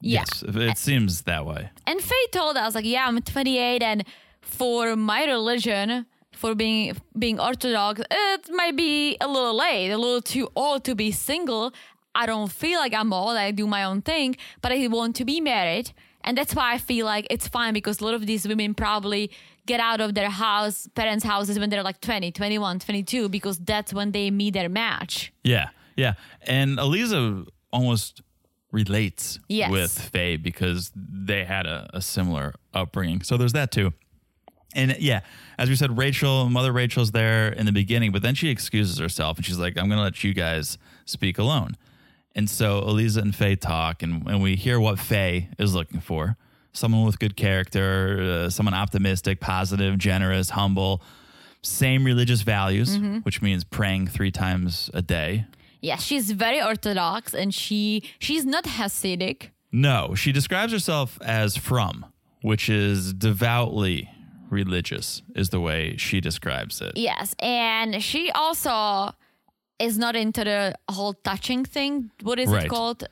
[0.00, 0.20] Yeah.
[0.20, 1.70] yes, it, it seems that way.
[1.86, 4.04] And Fay told us like, yeah, I'm 28 and
[4.42, 6.06] for my religion,
[6.44, 10.94] for being being Orthodox, it might be a little late, a little too old to
[10.94, 11.72] be single.
[12.14, 13.36] I don't feel like I'm old.
[13.38, 15.92] I do my own thing, but I want to be married.
[16.22, 19.30] And that's why I feel like it's fine because a lot of these women probably
[19.64, 23.94] get out of their house, parents' houses when they're like 20, 21, 22, because that's
[23.94, 25.32] when they meet their match.
[25.44, 26.12] Yeah, yeah.
[26.42, 28.20] And Aleeza almost
[28.70, 29.70] relates Yes.
[29.70, 33.22] with Fay because they had a, a similar upbringing.
[33.22, 33.92] So there's that too.
[34.74, 35.20] And yeah,
[35.58, 39.36] as we said, Rachel, Mother Rachel's there in the beginning, but then she excuses herself
[39.36, 41.76] and she's like, I'm going to let you guys speak alone.
[42.34, 46.36] And so Aleeza and Fay talk, and, and we hear what Fay is looking for
[46.74, 51.00] someone with good character, uh, someone optimistic, positive, generous, humble,
[51.62, 55.46] same religious values, which means praying three times a day.
[55.80, 59.50] Yeah, she's very Orthodox and she she's not Hasidic.
[59.72, 62.06] No, she describes herself as frum,
[62.42, 64.10] which is devoutly
[64.54, 66.92] religious, is the way she describes it.
[66.96, 69.14] Yes, and she also
[69.78, 72.10] is not into the whole touching thing.
[72.22, 72.64] What is Right.
[72.66, 73.04] it called?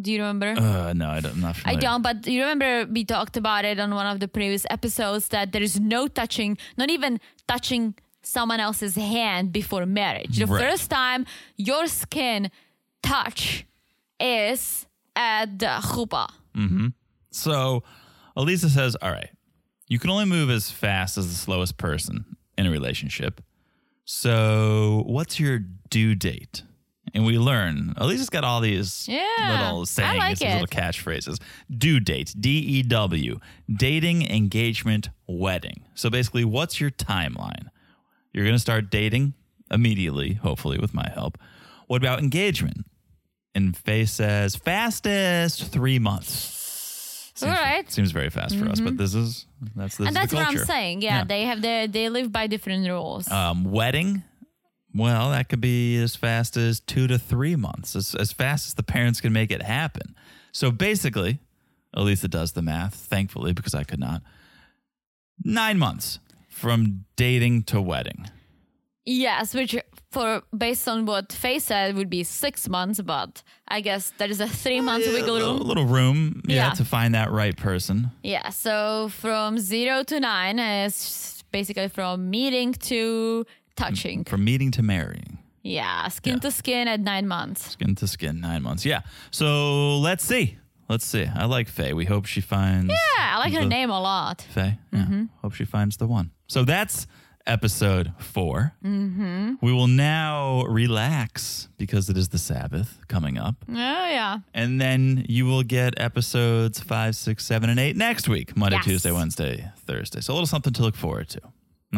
[0.00, 0.50] Do you remember?
[0.58, 3.78] Uh, no, I don't, I'm not I don't, but you remember we talked about it
[3.84, 8.60] on one of the previous episodes that there is no touching, not even touching someone
[8.60, 10.34] else's hand before marriage.
[10.38, 10.62] The Right.
[10.64, 11.26] first time
[11.56, 12.50] your skin
[13.02, 13.66] touch
[14.18, 16.28] is at the chuppah.
[17.30, 17.82] So
[18.36, 19.30] Aleeza says, All right,
[19.92, 22.24] you can only move as fast as the slowest person
[22.56, 23.42] in a relationship.
[24.06, 25.58] So what's your
[25.90, 26.62] due date?
[27.12, 31.42] And we learn, Aleeza's got all these Yeah, little sayings, like these little catchphrases.
[31.70, 33.38] Due date, D E W,
[33.70, 35.84] dating, engagement, wedding.
[35.94, 37.66] So basically, what's your timeline?
[38.32, 39.34] You're going to start dating
[39.70, 41.36] immediately, hopefully, with my help.
[41.86, 42.86] What about engagement?
[43.54, 46.61] And Fay says, fastest three months.
[47.42, 47.90] Seems, All right.
[47.92, 51.02] Seems very fast for us, but this is that's this And that's what I'm saying.
[51.02, 51.24] Yeah, Yeah.
[51.24, 53.30] they have their they live by different rules.
[53.30, 54.22] Um, wedding,
[54.94, 58.74] well, that could be as fast as two to three months, as, as fast as
[58.74, 60.14] the parents can make it happen.
[60.52, 61.38] So basically,
[61.96, 64.22] Aleeza does the math, thankfully, because I could not.
[65.44, 68.26] Nine months from dating to wedding.
[69.04, 69.74] Yes, which
[70.10, 74.40] for based on what Fay said would be six months, but I guess there is
[74.40, 75.60] a three months wiggle room.
[75.60, 76.70] A little room, yeah, Yeah.
[76.74, 78.10] to find that right person.
[78.22, 83.44] Yeah, so from zero to nine is basically from meeting to
[83.76, 84.24] touching.
[84.24, 85.38] From meeting to marrying.
[85.64, 86.40] Yeah, skin Yeah.
[86.40, 87.70] to skin at nine months.
[87.72, 88.84] Skin to skin, nine months.
[88.84, 89.00] Yeah.
[89.30, 90.58] So let's see.
[90.88, 91.26] Let's see.
[91.34, 91.92] I like Fay.
[91.94, 92.90] We hope she finds.
[92.90, 94.42] Yeah, I like her name a lot.
[94.42, 94.78] Fay.
[94.92, 94.98] Yeah.
[95.00, 95.24] Mm-hmm.
[95.40, 96.30] Hope she finds the one.
[96.48, 97.06] So that's
[97.46, 99.54] episode 4 Mm-hmm.
[99.60, 103.56] We will now relax because it is the Sabbath coming up.
[103.68, 104.38] Oh yeah.
[104.54, 108.84] And then you will get episodes five, six, seven, and eight next week Monday, Yes.
[108.84, 110.20] Tuesday, Wednesday, Thursday.
[110.20, 111.40] So a little something to look forward to.
[111.44, 111.50] All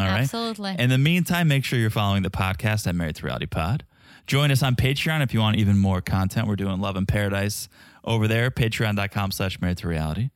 [0.05, 0.23] right.
[0.23, 0.75] Absolutely.
[0.79, 3.85] In the meantime, make sure you're following the podcast at Married to Reality Pod.
[4.27, 6.49] Join us on Patreon if you want even more content.
[6.49, 7.69] We're doing Love in Paradise
[8.05, 10.31] over there, patreon.com slash married to reality.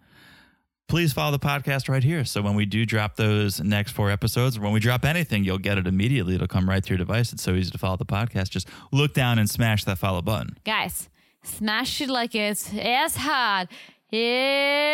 [0.89, 2.25] Please follow the podcast right here.
[2.25, 5.59] So when we do drop those next four episodes, or when we drop anything, you'll
[5.59, 6.35] get it immediately.
[6.35, 7.31] It'll come right to your device.
[7.31, 8.49] It's so easy to follow the podcast.
[8.49, 10.57] Just look down and smash that follow button.
[10.65, 11.11] Guys,
[11.43, 13.69] smash it like it's as hard
[14.11, 14.87] is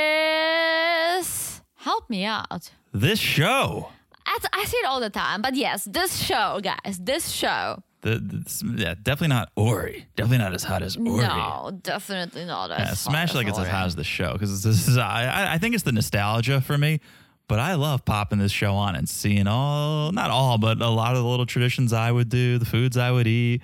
[1.77, 2.73] help me out.
[2.93, 3.91] This show,
[4.27, 7.85] I, I say it all the time, but yes, this show, guys, this show.
[8.05, 10.07] The, the- yeah, definitely not Ori.
[10.17, 11.07] Definitely not as hot as Ori.
[11.27, 12.71] No, definitely not.
[12.71, 14.97] As Yeah, hot smash as like it's as hot as the show because this is
[14.99, 17.01] I, I- I think it's the nostalgia for me.
[17.47, 21.15] But I love popping this show on and seeing all not all, but a lot
[21.15, 23.61] of the little traditions I would do, the foods I would eat.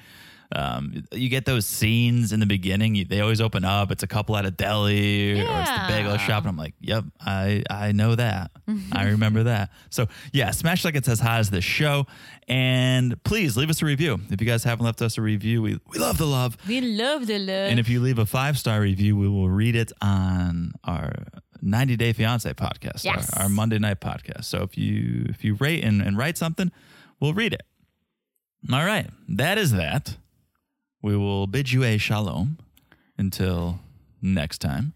[0.53, 2.95] Um, you get those scenes in the beginning.
[2.97, 3.91] You, they always open up.
[3.93, 7.05] It's a couple at a deli or it's the bagel shop, and I'm like, "Yep,
[7.21, 8.51] I I know that.
[8.93, 12.07] I remember that." So yeah, smash like it's as hot as this show,
[12.49, 15.63] and please leave us a review if you guys haven't left us a review.
[15.63, 16.57] We we love the love.
[16.67, 17.71] We love the love.
[17.71, 21.13] And if you leave a five star review, we will read it on our
[21.63, 23.05] 90 Day Fiance podcast,
[23.37, 24.45] our- our, Monday night podcast.
[24.47, 26.73] So if you if you rate and, and write something,
[27.21, 27.63] we'll read it.
[28.73, 30.17] All right, that is that.
[31.03, 32.59] We will bid you a shalom
[33.19, 33.81] until
[34.23, 34.93] next time.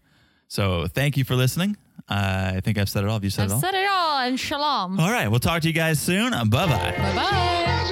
[0.47, 1.77] So thank you for listening.
[2.07, 3.13] I think I've said it all.
[3.13, 3.61] Have you said I've it all?
[3.61, 4.99] said it all, and shalom.
[4.99, 5.27] all right.
[5.27, 6.31] We'll talk to you guys soon.
[6.31, 6.67] Bye bye.
[6.97, 7.91] Bye bye.